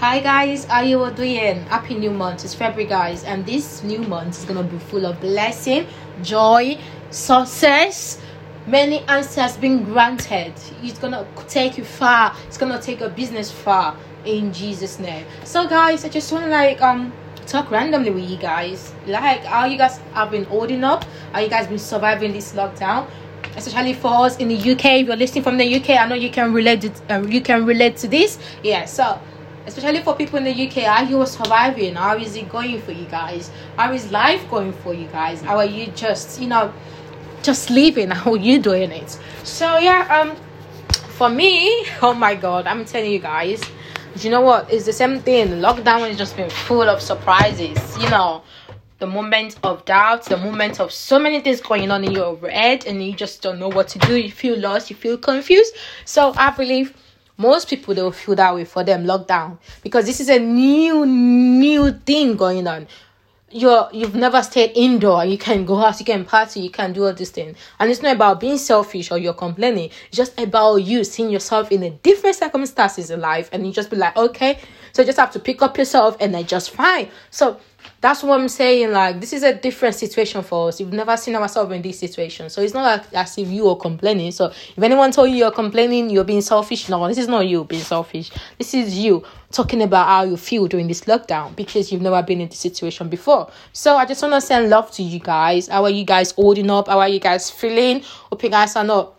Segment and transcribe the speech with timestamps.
[0.00, 1.60] Hi guys, how you all doing?
[1.66, 2.42] Happy new month.
[2.42, 5.86] It's February guys, and this new month is gonna be full of blessing,
[6.22, 6.78] joy,
[7.10, 8.18] success.
[8.66, 10.54] Many answers being granted.
[10.82, 12.34] It's gonna take you far.
[12.46, 13.94] It's gonna take your business far
[14.24, 15.26] in Jesus' name.
[15.44, 17.12] So guys, I just wanna like um
[17.46, 18.94] talk randomly with you guys.
[19.06, 21.04] Like how you guys have been holding up,
[21.34, 23.06] how you guys been surviving this lockdown
[23.56, 25.00] especially for us in the UK.
[25.00, 26.82] If you're listening from the UK, I know you can relate.
[26.82, 28.38] To, uh, you can relate to this.
[28.62, 28.84] Yeah.
[28.84, 29.20] So,
[29.66, 31.94] especially for people in the UK, are you surviving?
[31.94, 33.50] How is it going for you guys?
[33.76, 35.42] How is life going for you guys?
[35.42, 36.72] How are you just, you know,
[37.42, 38.10] just living?
[38.20, 39.18] How are you doing it?
[39.44, 40.06] So yeah.
[40.10, 40.36] Um,
[41.20, 43.62] for me, oh my God, I'm telling you guys.
[44.18, 44.72] You know what?
[44.72, 45.48] It's the same thing.
[45.60, 47.78] Lockdown has just been full of surprises.
[47.98, 48.42] You know,
[48.98, 52.86] the moment of doubt, the moment of so many things going on in your head,
[52.86, 54.16] and you just don't know what to do.
[54.16, 55.74] You feel lost, you feel confused.
[56.04, 56.94] So I believe
[57.40, 61.06] most people they will feel that way for them lockdown because this is a new
[61.06, 62.86] new thing going on.
[63.50, 65.24] You're you've never stayed indoor.
[65.24, 67.56] You can go out you can party you can do all these things.
[67.78, 69.90] And it's not about being selfish or you're complaining.
[70.08, 73.48] It's just about you seeing yourself in a different circumstances in life.
[73.52, 74.60] And you just be like okay
[74.92, 77.08] so you just have to pick up yourself and then just fine.
[77.30, 77.60] So
[78.00, 78.92] that's what I'm saying.
[78.92, 80.80] Like, this is a different situation for us.
[80.80, 82.48] We've never seen ourselves in this situation.
[82.48, 84.32] So it's not like as if you are complaining.
[84.32, 87.64] So if anyone told you you're complaining, you're being selfish, no, this is not you
[87.64, 88.30] being selfish.
[88.56, 92.40] This is you talking about how you feel during this lockdown because you've never been
[92.40, 93.50] in this situation before.
[93.72, 95.68] So I just want to send love to you guys.
[95.68, 96.88] How are you guys holding up?
[96.88, 98.00] How are you guys feeling?
[98.00, 99.14] Hope you guys are not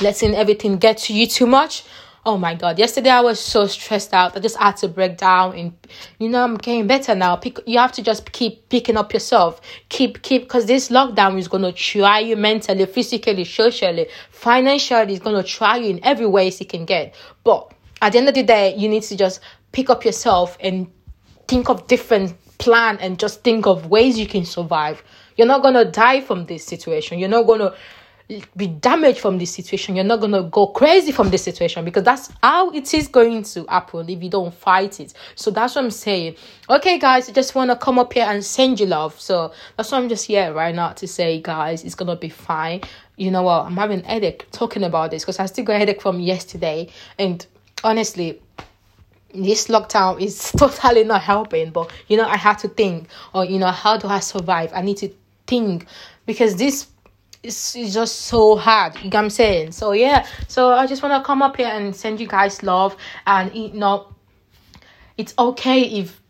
[0.00, 1.84] letting everything get to you too much
[2.26, 4.36] oh my god yesterday i was so stressed out.
[4.36, 5.72] I just had to break down and
[6.18, 7.36] you know i'm getting better now.
[7.36, 9.60] Pick you have to just keep picking up yourself.
[9.88, 15.14] Keep keep because this lockdown is going to try you mentally physically socially financially.
[15.14, 17.14] It's going to try you in every way it can get.
[17.44, 19.40] But at the end of the day you need to just
[19.72, 20.90] pick up yourself and
[21.48, 25.02] think of different plan and just think of ways you can survive.
[25.36, 27.18] You're not going to die from this situation.
[27.18, 27.74] You're not going to
[28.56, 29.96] be damaged from this situation.
[29.96, 33.66] You're not gonna go crazy from this situation because that's how it is going to
[33.68, 35.12] happen if you don't fight it.
[35.34, 36.36] So that's what I'm saying.
[36.70, 39.20] Okay, guys, I just wanna come up here and send you love.
[39.20, 42.80] So that's why I'm just here right now to say, guys, it's gonna be fine.
[43.16, 43.66] You know what?
[43.66, 47.46] I'm having headache talking about this because I still got headache from yesterday, and
[47.84, 48.40] honestly,
[49.34, 51.70] this lockdown is totally not helping.
[51.70, 54.72] But you know, I had to think, or you know, how do I survive?
[54.74, 55.10] I need to
[55.46, 55.86] think
[56.26, 56.86] because this
[57.44, 58.96] it's, it's just so hard.
[58.96, 59.72] You know what I'm saying?
[59.72, 60.26] So yeah.
[60.48, 62.96] So I just wanna come up here and send you guys love
[63.26, 64.08] and you know
[65.16, 66.20] it's okay if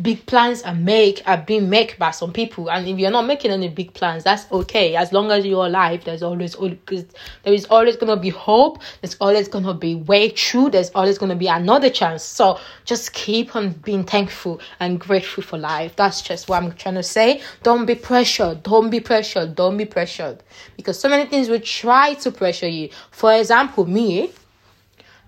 [0.00, 2.70] big plans are make are being made by some people.
[2.70, 4.96] And if you're not making any big plans that's okay.
[4.96, 8.78] As long as you're alive there's always there is always gonna be hope.
[9.02, 10.70] There's always gonna be way through.
[10.70, 12.22] There's always gonna be another chance.
[12.22, 15.94] So just keep on being thankful and grateful for life.
[15.96, 17.42] That's just what i'm trying to say.
[17.62, 18.62] Don't be pressured.
[18.62, 19.54] Don't be pressured.
[19.54, 20.42] Don't be pressured.
[20.76, 22.88] Because so many things will try to pressure you.
[23.10, 24.32] For example me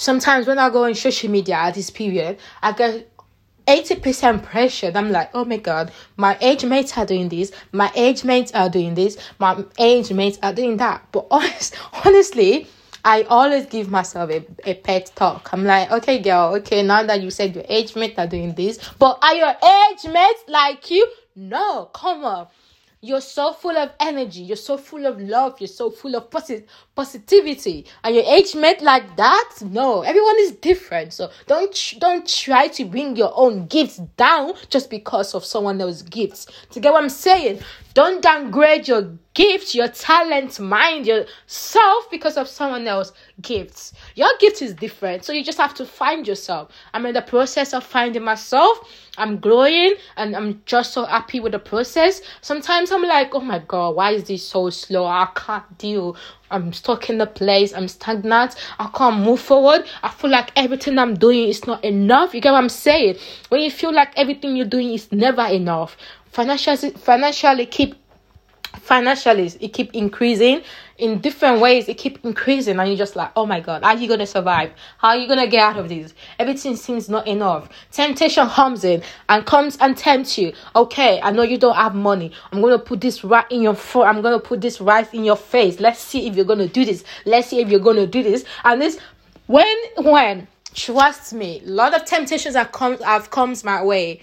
[0.00, 3.09] sometimes when I go on social media at this period, I get
[3.70, 4.96] 80% pressured.
[4.96, 8.68] I'm like, oh my god, my age mates are doing this, my age mates are
[8.68, 11.06] doing this, my age mates are doing that.
[11.12, 12.66] But honest, honestly,
[13.04, 15.50] I always give myself a, a pet talk.
[15.52, 18.78] I'm like, okay, girl, okay, now that you said your age mates are doing this,
[18.98, 21.06] but are your age mates like you?
[21.36, 22.48] No, come on.
[23.02, 24.42] You're so full of energy.
[24.42, 25.58] You're so full of love.
[25.58, 27.86] You're so full of posit- positivity.
[28.04, 29.54] And your age mate like that?
[29.62, 31.14] No, everyone is different.
[31.14, 36.02] So don't don't try to bring your own gifts down just because of someone else's
[36.02, 36.46] gifts.
[36.72, 37.60] To get what I'm saying?
[37.94, 43.92] Don't downgrade your gifts, your talent, mind, yourself because of someone else's gifts.
[44.14, 46.70] Your gift is different, so you just have to find yourself.
[46.92, 48.78] I'm in the process of finding myself.
[49.18, 52.22] I'm growing and I'm just so happy with the process.
[52.40, 55.06] Sometimes I'm like, oh my god, why is this so slow?
[55.06, 56.16] I can't deal.
[56.50, 57.72] I'm stuck in the place.
[57.72, 58.56] I'm stagnant.
[58.78, 59.84] I can't move forward.
[60.02, 62.34] I feel like everything I'm doing is not enough.
[62.34, 63.16] You get what I'm saying?
[63.50, 65.96] When you feel like everything you're doing is never enough,
[66.32, 67.94] financially financially keep
[68.80, 70.62] financially it keep increasing.
[70.98, 74.08] In different ways it keep increasing and you're just like oh my god are you
[74.08, 74.72] gonna survive?
[74.98, 76.14] How are you gonna get out of this?
[76.38, 77.68] Everything seems not enough.
[77.90, 80.52] Temptation comes in and comes and tempts you.
[80.76, 82.32] Okay i know you don't have money.
[82.52, 85.36] I'm gonna put this right in your foot i'm gonna put this right in your
[85.36, 85.80] face.
[85.80, 87.04] Let's see if you're gonna do this.
[87.24, 88.44] Let's see if you're gonna do this.
[88.64, 88.98] And this
[89.46, 89.66] when
[89.98, 94.20] when trust me a lot of temptations have come have comes my way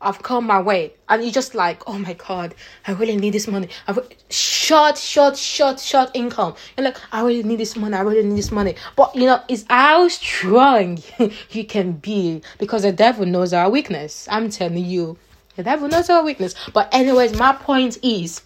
[0.00, 2.54] I've come my way, and you're just like, oh my god,
[2.86, 3.70] I really need this money.
[3.86, 3.98] I've
[4.28, 6.54] short, short, short, short income.
[6.76, 7.96] You're like, I really need this money.
[7.96, 8.74] I really need this money.
[8.94, 10.98] But you know, it's how strong
[11.50, 14.28] you can be because the devil knows our weakness.
[14.30, 15.16] I'm telling you,
[15.56, 16.54] the devil knows our weakness.
[16.74, 18.42] But anyways, my point is,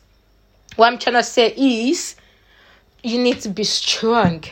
[0.77, 2.15] what I'm trying to say is,
[3.03, 4.45] you need to be strong.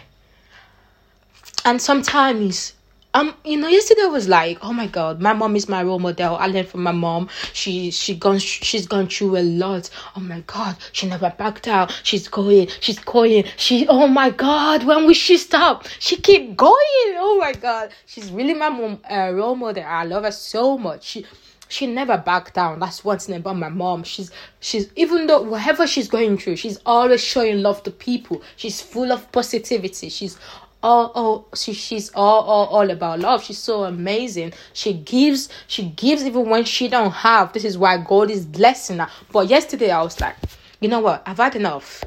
[1.64, 2.72] And sometimes
[3.14, 5.98] um you know yesterday I was like oh my god my mom is my role
[5.98, 6.36] model.
[6.36, 7.28] I learned from my mom.
[7.52, 9.88] She she gone she's gone through a lot.
[10.16, 11.98] Oh my god she never backed out.
[12.02, 13.44] She's going she's going.
[13.56, 15.86] She oh my god when will she stop?
[15.98, 17.14] She keep going.
[17.16, 17.90] Oh my god.
[18.06, 19.84] She's really my mom uh, role model.
[19.84, 21.04] I love her so much.
[21.04, 21.26] She
[21.68, 22.80] she never backed down.
[22.80, 24.02] That's one thing about my mom.
[24.02, 24.30] She's
[24.60, 28.42] she's even though whatever she's going through, she's always showing love to people.
[28.56, 30.08] She's full of positivity.
[30.08, 30.38] She's
[30.82, 33.42] all oh she, she's all, all all about love.
[33.42, 34.52] She's so amazing.
[34.72, 37.52] She gives she gives even when she don't have.
[37.52, 39.08] This is why god is blessing her.
[39.32, 40.36] But yesterday i was like
[40.80, 41.22] you know what?
[41.26, 42.04] I've had enough.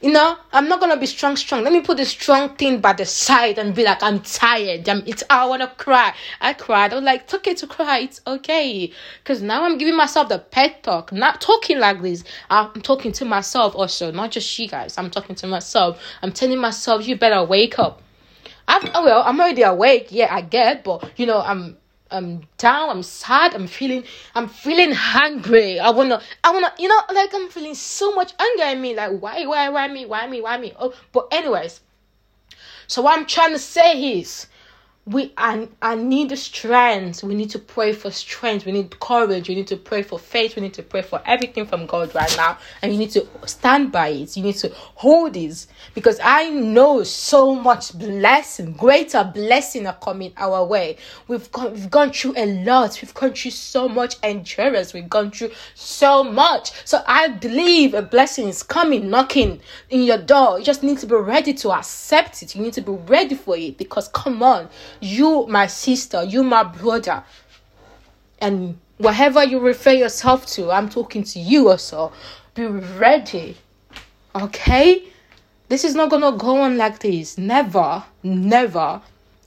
[0.00, 1.64] You know i'm not gonna be strong strong.
[1.64, 4.88] Let me put the strong thing by the side and be like i'm tired.
[4.88, 6.14] I'm, it's i want to cry.
[6.40, 6.92] I cried.
[6.92, 7.98] I was like it's okay to cry.
[8.00, 8.92] It's okay.
[9.24, 11.10] Because now i'm giving myself the pet talk.
[11.10, 12.22] Not talking like this.
[12.48, 14.12] I'm talking to myself also.
[14.12, 14.96] Not just you guys.
[14.98, 16.00] I'm talking to myself.
[16.22, 18.02] I'm telling myself you better wake up
[18.68, 20.08] I'm oh well, I'm already awake.
[20.10, 21.76] Yeah, I get, but you know, I'm
[22.10, 22.90] I'm down.
[22.90, 23.54] I'm sad.
[23.54, 24.04] I'm feeling.
[24.34, 25.80] I'm feeling hungry.
[25.80, 26.22] I wanna.
[26.44, 26.72] I wanna.
[26.78, 28.94] You know, like I'm feeling so much anger in me.
[28.94, 30.72] Like why, why, why me, why me, why me?
[30.78, 31.80] Oh, but anyways.
[32.86, 34.46] So what I'm trying to say is,
[35.06, 37.22] we I, I need strength.
[37.22, 38.64] We need to pray for strength.
[38.64, 39.50] We need courage.
[39.50, 40.56] We need to pray for faith.
[40.56, 42.56] We need to pray for everything from god right now.
[42.80, 44.34] And you need to stand by it.
[44.34, 50.32] You need to hold this because i know so much blessing greater blessing are coming
[50.38, 50.96] our way.
[51.28, 52.98] We've gone we've gone through a lot.
[53.02, 54.94] We've gone through so much endurance.
[54.94, 56.72] We've gone through so much.
[56.86, 59.60] So i believe a blessing is coming knocking
[59.90, 60.58] in your door.
[60.58, 62.54] You just need to be ready to accept it.
[62.54, 63.76] You need to be ready for it.
[63.76, 67.24] Because come on you, my sister, you, my brother,
[68.38, 72.12] and whatever you refer yourself to, I'm talking to you also.
[72.54, 73.56] Be ready.
[74.34, 75.04] Okay?
[75.68, 77.38] This is not gonna go on like this.
[77.38, 79.00] Never, never,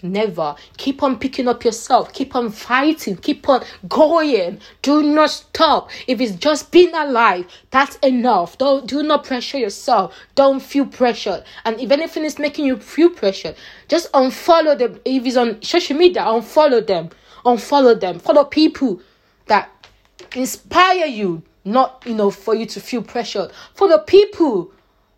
[0.04, 0.56] never.
[0.78, 2.14] Keep on picking up yourself.
[2.14, 3.18] Keep on fighting.
[3.18, 4.60] Keep on going.
[4.82, 5.90] Do not stop.
[6.08, 8.58] If it's just being alive, that's enough.
[8.58, 10.16] Don't do not pressure yourself.
[10.36, 11.44] Don't feel pressured.
[11.66, 13.56] And if anything is making you feel pressured,
[13.88, 15.00] just unfollow them.
[15.06, 17.10] If it's on social media, unfollow them.
[17.46, 18.20] Unfollow them.
[18.20, 19.02] Follow people
[19.48, 19.70] that
[20.36, 23.52] inspire you, not you know for you to feel pressured.
[23.74, 24.72] Follow people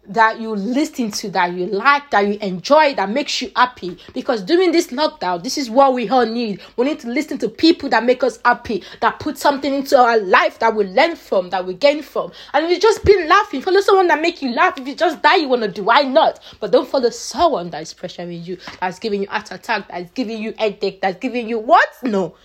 [0.09, 3.97] that you listen to, that you like, that you enjoy, that makes you happy.
[4.13, 6.61] Because during this lockdown, this is what we all need.
[6.75, 10.17] We need to listen to people that make us happy, that put something into our
[10.19, 12.31] life that we learn from, that we gain from.
[12.53, 14.79] And if you just been laughing, follow someone that make you laugh.
[14.79, 16.39] If you just die, you want to do, why not?
[16.59, 20.41] But don't follow someone that is pressuring you, that's giving you heart attack, that's giving
[20.41, 21.87] you headache, that's giving you what?
[22.03, 22.35] No.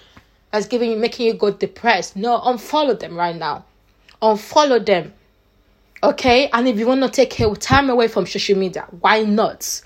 [0.53, 2.15] That's giving you, making you go depressed.
[2.15, 3.65] No, unfollow them right now.
[4.23, 5.15] Unfollow them
[6.05, 9.81] Okay, and if you want to take your time away from social media, why not?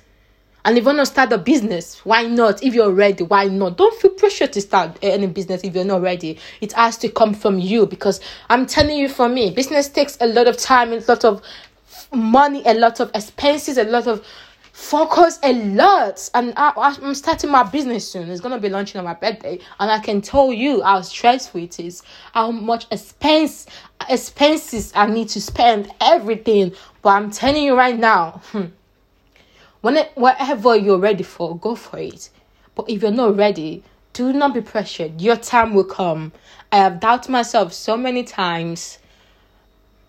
[0.64, 2.60] And if you want to start a business, why not?
[2.60, 3.76] If you're ready, why not?
[3.76, 6.36] Don't feel pressure to start any business if you're not ready.
[6.60, 8.20] It has to come from you because
[8.50, 11.40] I'm telling you, for me, business takes a lot of time, a lot of
[12.12, 14.26] money, a lot of expenses, a lot of
[14.78, 16.30] focus a lot.
[16.34, 18.30] And I, am starting my business soon.
[18.30, 19.58] It's gonna be launching on my birthday.
[19.80, 23.66] And i can tell you how stressful it is how much expense
[24.08, 26.72] expenses i need to spend everything.
[27.02, 28.66] But i'm telling you right now hmm,
[29.80, 32.30] when it, whatever you're ready for go for it.
[32.76, 33.82] But if you're not ready
[34.12, 35.20] do not be pressured.
[35.20, 36.32] Your time will come.
[36.72, 38.98] I have doubted myself so many times.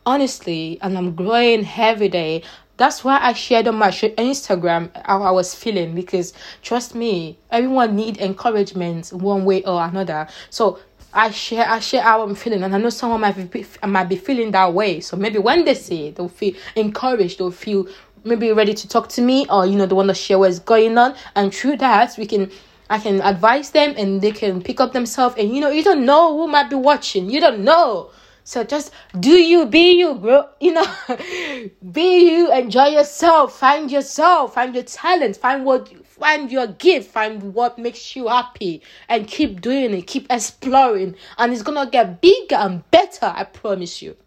[0.05, 2.43] Honestly and i'm growing every day
[2.79, 7.95] that's why I shared on my Instagram how I was feeling because trust me, everyone
[7.95, 10.27] need encouragement one way or another.
[10.50, 10.79] So
[11.13, 14.15] I share I share how I'm feeling, and I know someone might be might be
[14.15, 15.01] feeling that way.
[15.01, 17.39] So maybe when they see it, they'll feel encouraged.
[17.39, 17.86] They'll feel
[18.24, 20.98] maybe ready to talk to me, or you know, they want to share what's going
[20.98, 21.15] on.
[21.36, 22.50] And through that, we can
[22.89, 25.36] I can advise them, and they can pick up themselves.
[25.38, 27.29] And you know, you don't know who might be watching.
[27.29, 28.12] You don't know.
[28.49, 30.49] So just do you, be you, bro.
[30.59, 30.87] You know,
[31.91, 37.53] be you, enjoy yourself, find yourself, find your talent, find what find your gift, find
[37.53, 42.55] what makes you happy, and keep doing it, keep exploring, and it's gonna get bigger
[42.55, 44.17] and better, I promise you.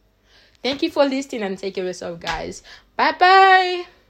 [0.62, 2.62] Thank you for listening and take care of yourself, guys.
[2.94, 3.86] Bye bye.